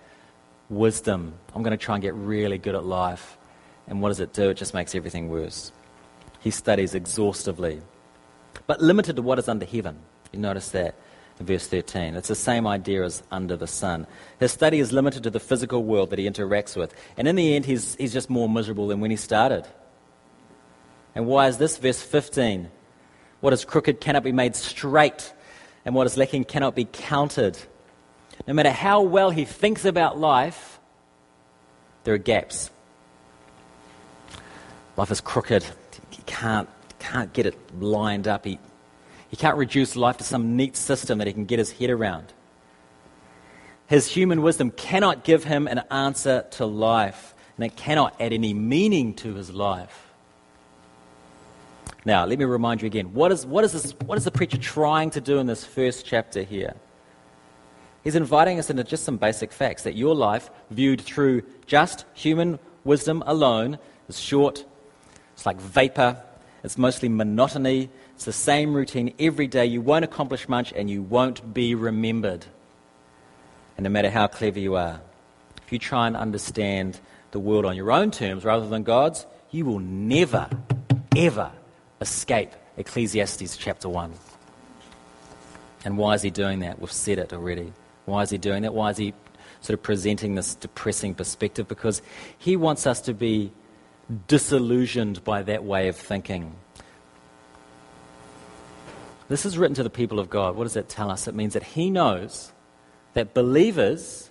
Wisdom. 0.69 1.33
I'm 1.55 1.62
going 1.62 1.71
to 1.71 1.83
try 1.83 1.95
and 1.95 2.02
get 2.02 2.12
really 2.12 2.59
good 2.59 2.75
at 2.75 2.85
life. 2.85 3.38
And 3.88 4.02
what 4.02 4.09
does 4.09 4.21
it 4.21 4.35
do? 4.35 4.50
It 4.50 4.59
just 4.59 4.75
makes 4.75 4.95
everything 4.95 5.31
worse. 5.31 5.73
He 6.41 6.51
studies 6.51 6.95
exhaustively, 6.95 7.81
but 8.67 8.81
limited 8.81 9.17
to 9.17 9.23
what 9.23 9.39
is 9.39 9.49
under 9.49 9.67
heaven. 9.67 9.99
You 10.33 10.41
notice 10.41 10.71
that 10.71 10.95
in 11.39 11.47
verse 11.47 11.67
13. 11.67 12.15
It's 12.15 12.29
the 12.29 12.35
same 12.35 12.67
idea 12.67 13.05
as 13.05 13.23
under 13.31 13.57
the 13.57 13.67
sun. 13.67 14.07
His 14.39 14.53
study 14.53 14.79
is 14.79 14.93
limited 14.93 15.23
to 15.25 15.31
the 15.31 15.41
physical 15.41 15.83
world 15.83 16.11
that 16.11 16.19
he 16.19 16.29
interacts 16.29 16.77
with. 16.77 16.95
And 17.17 17.27
in 17.27 17.37
the 17.37 17.55
end, 17.55 17.67
he's, 17.67 17.95
he's 17.97 18.13
just 18.13 18.31
more 18.31 18.49
miserable 18.49 18.89
than 18.89 19.01
when 19.01 19.11
he 19.11 19.17
started. 19.17 19.67
And 21.15 21.27
why 21.27 21.49
is 21.49 21.59
this? 21.59 21.79
Verse 21.79 22.01
15. 22.01 22.71
What 23.41 23.53
is 23.53 23.65
crooked 23.65 24.01
cannot 24.01 24.23
be 24.23 24.33
made 24.33 24.55
straight, 24.55 25.33
and 25.85 25.95
what 25.95 26.07
is 26.07 26.17
lacking 26.17 26.45
cannot 26.45 26.75
be 26.75 26.85
counted. 26.85 27.59
No 28.47 28.53
matter 28.53 28.71
how 28.71 29.01
well 29.01 29.31
he 29.31 29.47
thinks 29.47 29.85
about 29.85 30.19
life, 30.19 30.79
there 32.05 32.15
are 32.15 32.19
gaps. 32.19 32.71
Life 35.00 35.12
is 35.12 35.23
crooked. 35.23 35.64
He 36.11 36.23
can't, 36.26 36.69
can't 36.99 37.33
get 37.33 37.47
it 37.47 37.57
lined 37.80 38.28
up. 38.28 38.45
He, 38.45 38.59
he 39.30 39.37
can't 39.38 39.57
reduce 39.57 39.97
life 39.97 40.19
to 40.19 40.25
some 40.25 40.57
neat 40.57 40.76
system 40.76 41.16
that 41.16 41.26
he 41.26 41.33
can 41.33 41.47
get 41.47 41.59
his 41.59 41.73
head 41.73 41.88
around. 41.88 42.35
His 43.87 44.09
human 44.09 44.42
wisdom 44.42 44.71
cannot 44.71 45.25
give 45.25 45.45
him 45.45 45.66
an 45.69 45.85
answer 45.90 46.45
to 46.50 46.66
life, 46.66 47.35
and 47.57 47.64
it 47.64 47.76
cannot 47.76 48.14
add 48.21 48.35
any 48.35 48.52
meaning 48.52 49.14
to 49.14 49.33
his 49.37 49.50
life. 49.50 50.12
Now, 52.04 52.26
let 52.26 52.38
me 52.38 52.45
remind 52.45 52.83
you 52.83 52.87
again 52.87 53.14
what 53.14 53.33
is, 53.33 53.47
what, 53.47 53.64
is 53.64 53.73
this, 53.73 53.92
what 54.04 54.19
is 54.19 54.25
the 54.25 54.30
preacher 54.30 54.59
trying 54.59 55.09
to 55.12 55.21
do 55.23 55.38
in 55.38 55.47
this 55.47 55.64
first 55.64 56.04
chapter 56.04 56.42
here? 56.42 56.75
He's 58.04 58.16
inviting 58.16 58.59
us 58.59 58.69
into 58.69 58.85
just 58.85 59.04
some 59.04 59.16
basic 59.16 59.50
facts 59.50 59.85
that 59.85 59.97
your 59.97 60.14
life, 60.14 60.50
viewed 60.71 61.00
through 61.00 61.45
just 61.64 62.04
human 62.12 62.59
wisdom 62.85 63.23
alone, 63.25 63.78
is 64.07 64.21
short, 64.21 64.66
it's 65.41 65.47
like 65.47 65.59
vapor, 65.59 66.23
it's 66.63 66.77
mostly 66.77 67.09
monotony, 67.09 67.89
it's 68.15 68.27
the 68.27 68.33
same 68.33 68.75
routine 68.75 69.15
every 69.19 69.47
day. 69.47 69.65
You 69.65 69.81
won't 69.81 70.05
accomplish 70.05 70.47
much 70.51 70.71
and 70.75 70.91
you 70.91 71.01
won't 71.01 71.55
be 71.55 71.75
remembered. 71.75 72.45
And 73.79 73.85
no 73.85 73.89
matter 73.89 74.11
how 74.11 74.27
clever 74.27 74.59
you 74.59 74.77
are, 74.77 75.01
if 75.65 75.73
you 75.73 75.79
try 75.79 76.07
and 76.07 76.15
understand 76.15 77.01
the 77.31 77.39
world 77.39 77.65
on 77.65 77.75
your 77.75 77.91
own 77.91 78.11
terms 78.11 78.45
rather 78.45 78.69
than 78.69 78.83
God's, 78.83 79.25
you 79.51 79.65
will 79.65 79.79
never, 79.79 80.47
ever 81.17 81.51
escape 82.03 82.51
Ecclesiastes 82.77 83.57
chapter 83.57 83.89
1. 83.89 84.13
And 85.87 85.97
why 85.97 86.13
is 86.13 86.21
he 86.21 86.29
doing 86.29 86.61
that? 86.61 86.81
We've 86.81 86.93
said 86.93 87.19
it 87.19 87.33
already. 87.33 87.73
Why 88.05 88.21
is 88.25 88.29
he 88.29 88.37
doing 88.37 88.61
that? 88.61 88.75
Why 88.75 88.91
is 88.91 88.99
he 88.99 89.15
sort 89.63 89.79
of 89.79 89.83
presenting 89.83 90.35
this 90.35 90.55
depressing 90.55 91.15
perspective? 91.15 91.67
Because 91.67 92.03
he 92.37 92.57
wants 92.57 92.87
us 92.87 93.01
to 93.01 93.15
be 93.15 93.53
disillusioned 94.26 95.23
by 95.25 95.43
that 95.43 95.64
way 95.64 95.88
of 95.88 95.97
thinking. 95.97 96.55
This 99.29 99.47
is 99.47 99.57
written 99.57 99.75
to 99.76 99.85
the 99.85 99.90
people 99.90 100.19
of 100.19 100.29
God. 100.29 100.57
What 100.57 100.64
does 100.64 100.75
that 100.75 100.88
tell 100.88 101.11
us? 101.11 101.29
It 101.29 101.35
means 101.35 101.55
that 101.55 101.62
he 101.62 101.88
knows 101.88 102.52
that 103.14 103.33
believers, 103.33 104.31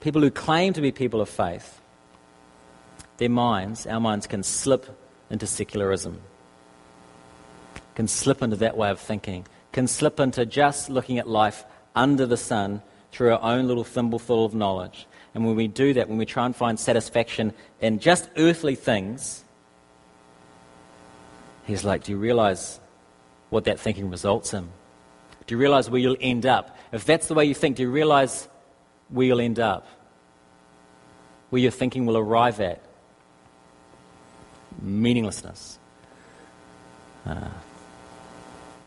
people 0.00 0.22
who 0.22 0.30
claim 0.30 0.72
to 0.72 0.80
be 0.80 0.90
people 0.90 1.20
of 1.20 1.28
faith, 1.28 1.80
their 3.18 3.28
minds, 3.28 3.86
our 3.86 4.00
minds, 4.00 4.26
can 4.26 4.42
slip 4.42 4.86
into 5.28 5.46
secularism, 5.46 6.20
can 7.94 8.08
slip 8.08 8.42
into 8.42 8.56
that 8.56 8.76
way 8.76 8.90
of 8.90 8.98
thinking, 8.98 9.46
can 9.72 9.86
slip 9.86 10.18
into 10.18 10.46
just 10.46 10.88
looking 10.88 11.18
at 11.18 11.28
life 11.28 11.64
under 11.94 12.24
the 12.24 12.36
sun 12.36 12.80
through 13.12 13.32
our 13.32 13.42
own 13.42 13.66
little 13.66 13.84
thimbleful 13.84 14.44
of 14.44 14.54
knowledge. 14.54 15.06
And 15.38 15.46
when 15.46 15.54
we 15.54 15.68
do 15.68 15.94
that, 15.94 16.08
when 16.08 16.18
we 16.18 16.26
try 16.26 16.46
and 16.46 16.56
find 16.56 16.80
satisfaction 16.80 17.54
in 17.80 18.00
just 18.00 18.28
earthly 18.36 18.74
things, 18.74 19.44
he's 21.64 21.84
like, 21.84 22.02
Do 22.02 22.10
you 22.10 22.18
realize 22.18 22.80
what 23.48 23.62
that 23.66 23.78
thinking 23.78 24.10
results 24.10 24.52
in? 24.52 24.68
Do 25.46 25.54
you 25.54 25.60
realize 25.60 25.88
where 25.88 26.00
you'll 26.00 26.16
end 26.20 26.44
up? 26.44 26.76
If 26.90 27.04
that's 27.04 27.28
the 27.28 27.34
way 27.34 27.44
you 27.44 27.54
think, 27.54 27.76
do 27.76 27.84
you 27.84 27.90
realize 27.90 28.48
where 29.10 29.28
you'll 29.28 29.40
end 29.40 29.60
up? 29.60 29.86
Where 31.50 31.62
your 31.62 31.70
thinking 31.70 32.04
will 32.04 32.16
arrive 32.16 32.60
at? 32.60 32.82
Meaninglessness, 34.82 35.78
uh, 37.26 37.46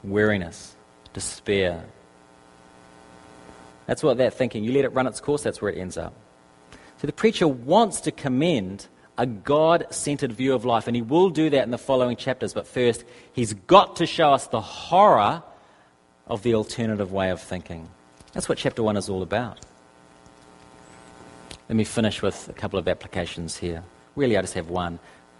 weariness, 0.03 0.75
despair. 1.13 1.86
That's 3.86 4.03
what 4.03 4.17
that 4.17 4.34
thinking, 4.34 4.65
you 4.65 4.74
let 4.74 4.84
it 4.84 4.89
run 4.89 5.08
its 5.08 5.22
course, 5.22 5.43
that's 5.43 5.62
where 5.62 5.72
it 5.72 5.77
ends 5.77 5.98
up. 5.98 6.13
So 7.01 7.08
the 7.08 7.13
preacher 7.13 7.48
wants 7.48 8.01
to 8.01 8.12
commend 8.12 8.86
a 9.17 9.25
God 9.25 9.88
centered 9.89 10.34
view 10.34 10.53
of 10.53 10.65
life, 10.65 10.86
and 10.86 10.96
he 10.96 11.01
will 11.01 11.31
do 11.31 11.50
that 11.50 11.63
in 11.63 11.72
the 11.72 11.79
following 11.79 12.15
chapters. 12.15 12.53
But 12.53 12.67
first, 12.67 13.03
he's 13.34 13.53
got 13.53 13.96
to 13.96 14.05
show 14.05 14.34
us 14.34 14.46
the 14.46 14.62
horror 14.62 15.41
of 16.27 16.43
the 16.43 16.53
alternative 16.53 17.12
way 17.12 17.31
of 17.31 17.41
thinking. 17.41 17.89
That's 18.34 18.48
what 18.48 18.60
chapter 18.60 18.84
1 18.84 18.98
is 18.98 19.10
all 19.10 19.24
about. 19.24 19.65
Let 21.67 21.75
me 21.75 21.86
finish 21.86 22.22
with 22.22 22.48
a 22.50 22.53
couple 22.53 22.77
of 22.77 22.88
applications 22.88 23.58
here. 23.58 23.84
Really, 24.15 24.38
I 24.38 24.41
just 24.41 24.53
have 24.53 24.70
one. 24.70 25.00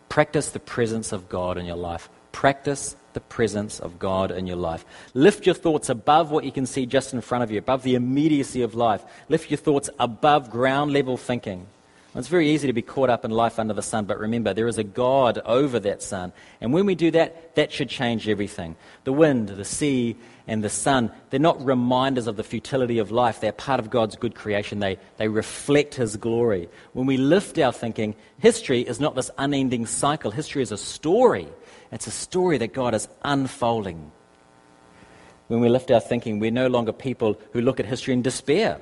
Practice 0.10 0.50
the 0.50 0.60
presence 0.60 1.12
of 1.12 1.30
God 1.30 1.60
in 1.60 1.68
your 1.68 1.75
life. 1.75 2.10
Practice 2.32 2.96
the 3.14 3.20
presence 3.20 3.80
of 3.80 4.00
God 4.00 4.32
in 4.32 4.48
your 4.48 4.58
life. 4.58 4.86
Lift 5.14 5.46
your 5.46 5.56
thoughts 5.56 5.90
above 5.90 6.32
what 6.32 6.46
you 6.46 6.52
can 6.52 6.66
see 6.66 6.86
just 6.86 7.14
in 7.14 7.22
front 7.22 7.44
of 7.44 7.52
you, 7.52 7.60
above 7.60 7.84
the 7.84 7.96
immediacy 7.96 8.62
of 8.62 8.76
life. 8.76 9.04
Lift 9.30 9.50
your 9.50 9.58
thoughts 9.58 9.90
above 10.00 10.50
ground 10.50 10.94
level 10.94 11.18
thinking. 11.18 11.68
It's 12.14 12.28
very 12.28 12.50
easy 12.50 12.68
to 12.68 12.74
be 12.74 12.82
caught 12.82 13.10
up 13.10 13.24
in 13.24 13.32
life 13.32 13.58
under 13.58 13.74
the 13.74 13.82
sun, 13.82 14.04
but 14.04 14.20
remember, 14.20 14.54
there 14.54 14.68
is 14.68 14.78
a 14.78 14.84
God 14.84 15.40
over 15.46 15.80
that 15.80 16.04
sun. 16.04 16.34
And 16.60 16.74
when 16.74 16.86
we 16.86 16.94
do 16.94 17.10
that, 17.12 17.56
that 17.56 17.72
should 17.72 17.88
change 17.88 18.28
everything. 18.28 18.76
The 19.06 19.14
wind, 19.14 19.48
the 19.48 19.64
sea, 19.64 20.18
and 20.46 20.62
the 20.62 20.70
sun, 20.70 21.12
they're 21.30 21.40
not 21.40 21.64
reminders 21.64 22.28
of 22.28 22.36
the 22.36 22.44
futility 22.44 22.98
of 22.98 23.12
life. 23.12 23.40
They're 23.40 23.54
part 23.54 23.80
of 23.80 23.90
God's 23.90 24.18
good 24.18 24.36
creation. 24.36 24.80
They, 24.80 24.98
they 25.16 25.30
reflect 25.30 25.96
His 25.96 26.18
glory. 26.18 26.68
When 26.92 27.06
we 27.06 27.16
lift 27.16 27.58
our 27.58 27.72
thinking, 27.72 28.16
history 28.40 28.82
is 28.82 29.00
not 29.00 29.16
this 29.16 29.32
unending 29.38 29.86
cycle. 29.86 30.32
History 30.32 30.64
is 30.64 30.74
a 30.74 30.78
story. 30.78 31.48
It's 31.91 32.07
a 32.07 32.12
story 32.12 32.57
that 32.60 32.74
God 32.74 32.95
is 32.95 33.07
unfolding. 33.23 34.12
When 35.47 35.60
we 35.60 35.67
lift 35.67 35.91
our 35.91 35.99
thinking, 35.99 36.39
we're 36.39 36.51
no 36.51 36.67
longer 36.67 36.93
people 36.93 37.38
who 37.51 37.62
look 37.62 37.80
at 37.80 37.86
history 37.86 38.13
in 38.13 38.21
despair. 38.21 38.80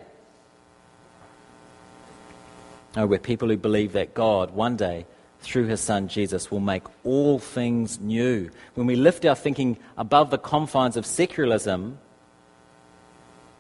No, 2.95 3.07
we're 3.07 3.19
people 3.19 3.49
who 3.49 3.57
believe 3.57 3.93
that 3.93 4.13
God 4.13 4.51
one 4.51 4.75
day, 4.75 5.05
through 5.41 5.65
his 5.65 5.79
son 5.79 6.07
Jesus, 6.07 6.51
will 6.51 6.59
make 6.59 6.83
all 7.03 7.39
things 7.39 7.99
new. 7.99 8.49
When 8.75 8.85
we 8.85 8.95
lift 8.95 9.25
our 9.25 9.35
thinking 9.35 9.77
above 9.97 10.29
the 10.29 10.37
confines 10.37 10.95
of 10.97 11.05
secularism, 11.05 11.97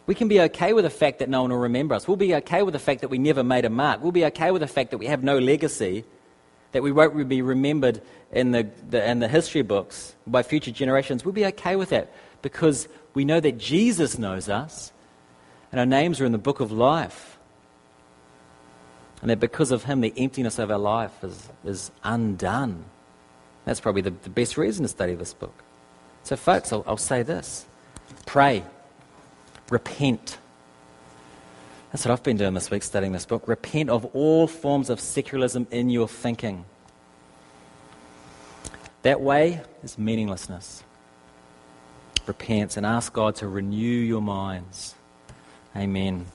we 0.05 0.15
can 0.15 0.27
be 0.27 0.41
okay 0.41 0.73
with 0.73 0.85
the 0.85 0.89
fact 0.89 1.19
that 1.19 1.29
no 1.29 1.41
one 1.43 1.51
will 1.51 1.59
remember 1.59 1.95
us. 1.95 2.07
We'll 2.07 2.17
be 2.17 2.35
okay 2.35 2.63
with 2.63 2.73
the 2.73 2.79
fact 2.79 3.01
that 3.01 3.09
we 3.09 3.17
never 3.17 3.43
made 3.43 3.65
a 3.65 3.69
mark. 3.69 4.01
We'll 4.01 4.11
be 4.11 4.25
okay 4.25 4.51
with 4.51 4.61
the 4.61 4.67
fact 4.67 4.91
that 4.91 4.97
we 4.97 5.05
have 5.05 5.23
no 5.23 5.37
legacy, 5.37 6.03
that 6.71 6.83
we 6.83 6.91
won't 6.91 7.27
be 7.27 7.41
remembered 7.41 8.01
in 8.31 8.51
the, 8.51 8.69
the, 8.89 9.09
in 9.09 9.19
the 9.19 9.27
history 9.27 9.61
books 9.61 10.15
by 10.27 10.43
future 10.43 10.71
generations. 10.71 11.25
We'll 11.25 11.33
be 11.33 11.45
okay 11.47 11.75
with 11.75 11.89
that 11.89 12.11
because 12.41 12.87
we 13.13 13.25
know 13.25 13.39
that 13.39 13.57
Jesus 13.57 14.17
knows 14.17 14.49
us 14.49 14.91
and 15.71 15.79
our 15.79 15.85
names 15.85 16.21
are 16.21 16.25
in 16.25 16.31
the 16.31 16.37
book 16.37 16.59
of 16.59 16.71
life. 16.71 17.37
And 19.21 19.29
that 19.29 19.39
because 19.39 19.71
of 19.71 19.83
him, 19.83 20.01
the 20.01 20.13
emptiness 20.15 20.59
of 20.59 20.71
our 20.71 20.77
life 20.77 21.23
is, 21.23 21.49
is 21.65 21.91
undone. 22.03 22.85
That's 23.65 23.81
probably 23.81 24.01
the, 24.01 24.11
the 24.11 24.29
best 24.29 24.57
reason 24.57 24.83
to 24.83 24.89
study 24.89 25.13
this 25.15 25.33
book. 25.33 25.63
So, 26.23 26.35
folks, 26.35 26.71
I'll, 26.71 26.83
I'll 26.87 26.97
say 26.97 27.23
this 27.23 27.65
pray, 28.25 28.63
repent. 29.69 30.37
That's 31.91 32.05
what 32.05 32.11
I've 32.11 32.23
been 32.23 32.37
doing 32.37 32.53
this 32.53 32.69
week, 32.69 32.83
studying 32.83 33.13
this 33.13 33.25
book. 33.25 33.47
Repent 33.47 33.89
of 33.89 34.05
all 34.13 34.45
forms 34.47 34.89
of 34.89 34.99
secularism 34.99 35.67
in 35.71 35.89
your 35.89 36.07
thinking. 36.07 36.65
That 39.01 39.21
way 39.21 39.61
is 39.81 39.97
meaninglessness. 39.97 40.83
Repent 42.27 42.77
and 42.77 42.85
ask 42.85 43.11
God 43.11 43.35
to 43.37 43.47
renew 43.47 43.77
your 43.77 44.21
minds. 44.21 44.93
Amen. 45.75 46.27